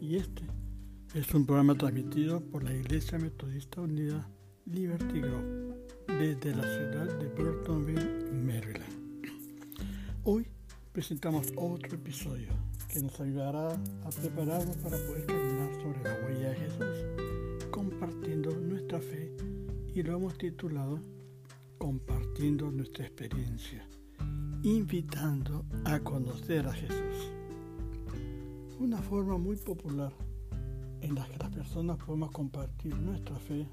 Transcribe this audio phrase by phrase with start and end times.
[0.00, 0.42] y este
[1.14, 4.28] es un programa transmitido por la Iglesia Metodista Unida
[4.66, 5.74] Liberty Grove
[6.06, 8.84] desde la ciudad de Burtonville, Maryland.
[10.22, 10.46] Hoy
[10.92, 12.48] presentamos otro episodio
[12.88, 19.00] que nos ayudará a prepararnos para poder caminar sobre la huella de Jesús, compartiendo nuestra
[19.00, 19.34] fe
[19.94, 21.00] y lo hemos titulado
[21.78, 23.86] Compartiendo nuestra experiencia,
[24.62, 27.39] invitando a conocer a Jesús.
[28.80, 30.10] Una forma muy popular
[31.02, 33.66] en la que las personas podemos compartir nuestra fe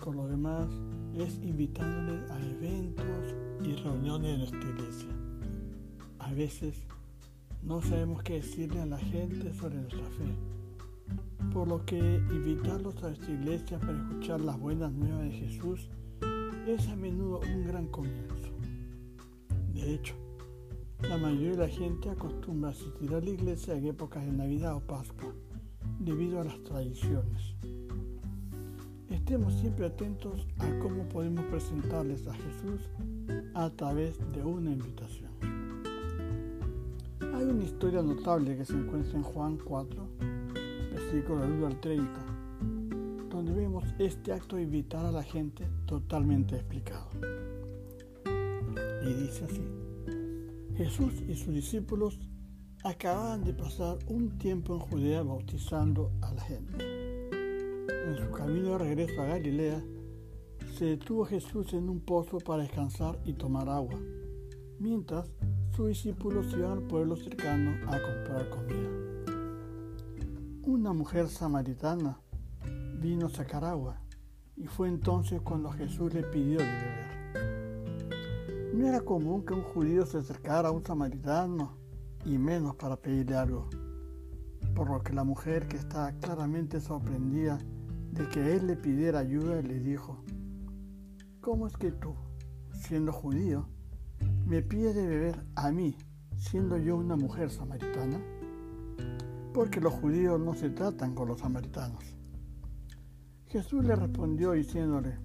[0.00, 0.66] con los demás
[1.16, 5.08] es invitándoles a eventos y reuniones de nuestra iglesia.
[6.18, 6.88] A veces
[7.62, 10.34] no sabemos qué decirle a la gente sobre nuestra fe,
[11.52, 15.88] por lo que invitarlos a nuestra iglesia para escuchar las buenas nuevas de Jesús
[16.66, 18.50] es a menudo un gran comienzo.
[19.72, 20.19] De hecho,
[21.08, 24.80] la mayoría de la gente acostumbra asistir a la iglesia en épocas de Navidad o
[24.80, 25.32] Pascua,
[25.98, 27.54] debido a las tradiciones.
[29.08, 32.88] Estemos siempre atentos a cómo podemos presentarles a Jesús
[33.54, 35.30] a través de una invitación.
[37.34, 40.08] Hay una historia notable que se encuentra en Juan 4,
[40.92, 42.10] versículo 1 al 30,
[43.30, 47.08] donde vemos este acto de invitar a la gente totalmente explicado.
[49.02, 49.79] Y dice así.
[50.76, 52.18] Jesús y sus discípulos
[52.84, 57.00] acababan de pasar un tiempo en Judea bautizando a la gente.
[58.06, 59.82] En su camino de regreso a Galilea,
[60.76, 63.98] se detuvo Jesús en un pozo para descansar y tomar agua,
[64.78, 65.30] mientras
[65.76, 68.88] sus discípulos iban al pueblo cercano a comprar comida.
[70.62, 72.18] Una mujer samaritana
[73.00, 74.00] vino a sacar agua
[74.56, 77.19] y fue entonces cuando Jesús le pidió de beber.
[78.80, 81.76] No era común que un judío se acercara a un samaritano
[82.24, 83.68] y menos para pedirle algo,
[84.74, 87.58] por lo que la mujer que estaba claramente sorprendida
[88.10, 90.24] de que él le pidiera ayuda le dijo,
[91.42, 92.14] ¿cómo es que tú,
[92.72, 93.68] siendo judío,
[94.46, 95.94] me pides de beber a mí,
[96.38, 98.18] siendo yo una mujer samaritana?
[99.52, 102.02] Porque los judíos no se tratan con los samaritanos.
[103.44, 105.18] Jesús le respondió diciéndole,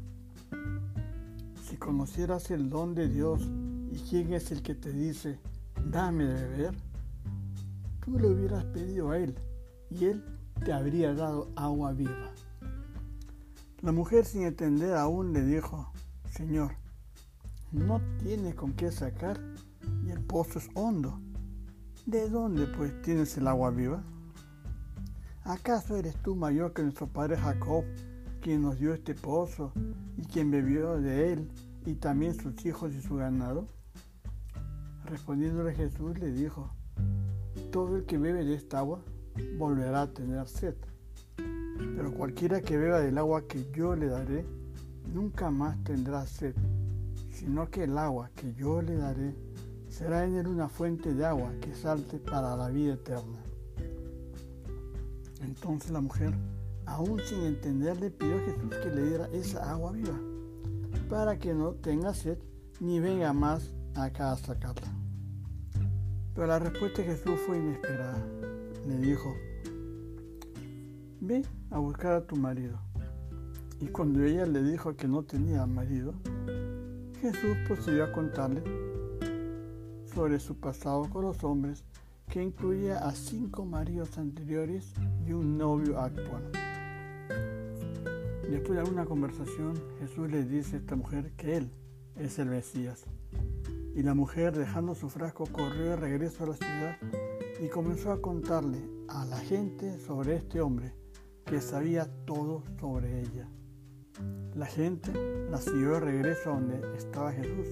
[1.78, 3.42] conocieras el don de Dios
[3.92, 5.40] y quién es el que te dice,
[5.90, 6.76] dame de beber,
[8.04, 9.36] tú le hubieras pedido a Él
[9.90, 10.24] y Él
[10.64, 12.32] te habría dado agua viva.
[13.82, 15.92] La mujer sin entender aún le dijo,
[16.32, 16.72] Señor,
[17.72, 19.40] no tiene con qué sacar
[20.06, 21.20] y el pozo es hondo.
[22.06, 24.04] ¿De dónde pues tienes el agua viva?
[25.44, 27.84] ¿Acaso eres tú mayor que nuestro padre Jacob,
[28.46, 29.72] quien nos dio este pozo
[30.18, 31.50] y quien bebió de él
[31.84, 33.68] y también sus hijos y su ganado?
[35.06, 36.70] Respondiéndole Jesús le dijo,
[37.72, 39.00] todo el que bebe de esta agua
[39.58, 40.76] volverá a tener sed,
[41.96, 44.46] pero cualquiera que beba del agua que yo le daré,
[45.12, 46.54] nunca más tendrá sed,
[47.32, 49.34] sino que el agua que yo le daré
[49.90, 53.40] será en él una fuente de agua que salte para la vida eterna.
[55.42, 56.36] Entonces la mujer
[56.86, 60.20] aún sin entender, le pidió a Jesús que le diera esa agua viva,
[61.10, 62.38] para que no tenga sed
[62.80, 64.88] ni venga más acá a sacarla.
[66.34, 68.22] Pero la respuesta de Jesús fue inesperada.
[68.88, 69.34] Le dijo,
[71.22, 72.78] ve a buscar a tu marido.
[73.80, 76.14] Y cuando ella le dijo que no tenía marido,
[77.22, 78.62] Jesús procedió a contarle
[80.14, 81.84] sobre su pasado con los hombres,
[82.30, 84.94] que incluía a cinco maridos anteriores
[85.26, 86.52] y un novio actual.
[88.50, 91.72] Después de alguna conversación, Jesús le dice a esta mujer que Él
[92.16, 93.06] es el Mesías.
[93.96, 96.98] Y la mujer, dejando su frasco, corrió de regreso a la ciudad
[97.60, 100.94] y comenzó a contarle a la gente sobre este hombre
[101.44, 103.50] que sabía todo sobre ella.
[104.54, 105.12] La gente
[105.50, 107.68] la siguió de regreso a donde estaba Jesús.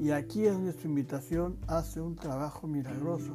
[0.00, 3.32] Y aquí es donde su invitación hace un trabajo milagroso.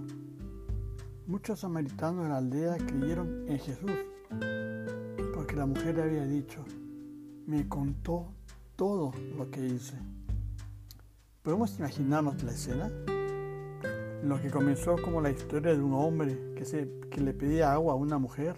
[1.26, 3.92] Muchos samaritanos de la aldea creyeron en Jesús
[5.60, 6.64] la mujer había dicho,
[7.46, 8.32] me contó
[8.78, 9.98] todo lo que hice.
[11.44, 12.90] ¿Podemos imaginarnos la escena?
[14.24, 18.18] Lo que comenzó como la historia de un hombre que, le pedía agua a una
[18.18, 18.56] mujer,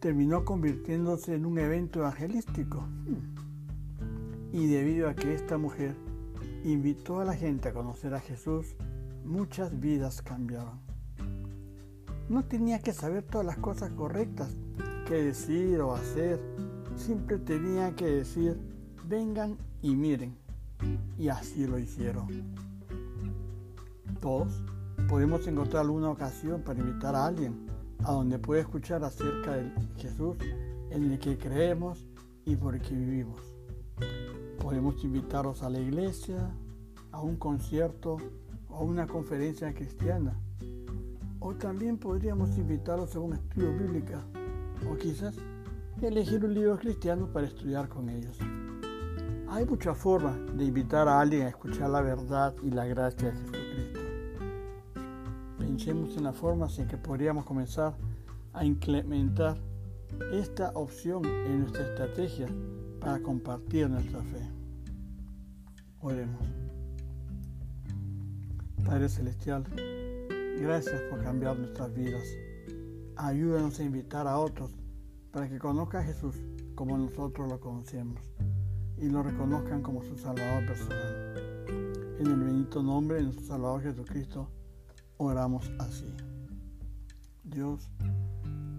[0.00, 2.88] terminó convirtiéndose en un evento evangelístico.
[4.50, 5.94] Y debido a que esta mujer
[6.64, 8.76] invitó a la gente a conocer a Jesús,
[9.26, 10.80] muchas vidas cambiaron.
[12.30, 14.48] No tenía que saber todas las cosas correctas
[15.08, 16.38] que decir o hacer,
[16.94, 18.60] siempre tenía que decir,
[19.06, 20.36] vengan y miren.
[21.16, 22.26] Y así lo hicieron.
[24.20, 24.62] Todos
[25.08, 27.66] podemos encontrar alguna ocasión para invitar a alguien
[28.04, 30.36] a donde puede escuchar acerca de Jesús
[30.90, 32.06] en el que creemos
[32.44, 33.40] y por el que vivimos.
[34.60, 36.50] Podemos invitarlos a la iglesia,
[37.12, 38.18] a un concierto
[38.68, 40.38] o a una conferencia cristiana.
[41.40, 44.18] O también podríamos invitarlos a un estudio bíblico
[44.86, 45.36] o quizás
[46.02, 48.38] elegir un libro cristiano para estudiar con ellos.
[49.48, 53.36] Hay muchas formas de invitar a alguien a escuchar la verdad y la gracia de
[53.36, 54.00] Jesucristo.
[55.58, 57.96] Pensemos en las formas en que podríamos comenzar
[58.52, 59.58] a implementar
[60.32, 62.46] esta opción en nuestra estrategia
[63.00, 64.48] para compartir nuestra fe.
[66.00, 66.42] Oremos.
[68.84, 69.64] Padre Celestial,
[70.60, 72.24] gracias por cambiar nuestras vidas.
[73.20, 74.70] Ayúdanos a invitar a otros
[75.32, 76.36] para que conozcan a Jesús
[76.76, 78.22] como nosotros lo conocemos
[78.96, 81.66] y lo reconozcan como su Salvador personal.
[82.20, 84.48] En el bendito nombre de nuestro Salvador Jesucristo,
[85.16, 86.06] oramos así.
[87.42, 87.90] Dios,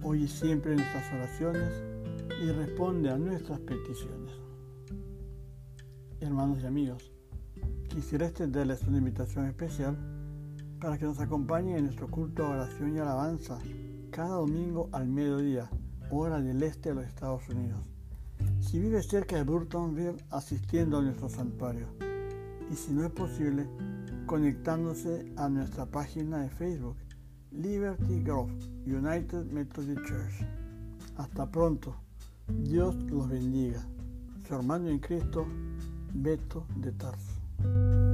[0.04, 1.74] oye siempre nuestras oraciones
[2.42, 4.32] y responde a nuestras peticiones.
[6.22, 7.12] Hermanos y amigos,
[7.90, 9.98] quisiera extenderles una invitación especial
[10.80, 13.60] para que nos acompañen en nuestro culto de oración y alabanza
[14.10, 15.70] cada domingo al mediodía,
[16.12, 17.80] hora del este de los Estados Unidos.
[18.60, 21.88] Si vive cerca de Burtonville, asistiendo a nuestro santuario.
[22.72, 23.68] Y si no es posible,
[24.26, 26.98] conectándose a nuestra página de Facebook,
[27.52, 28.54] Liberty Grove
[28.86, 30.46] United Methodist Church.
[31.18, 31.96] Hasta pronto.
[32.48, 33.82] Dios los bendiga.
[34.48, 35.46] Su hermano en Cristo,
[36.14, 38.09] Beto de Tarso.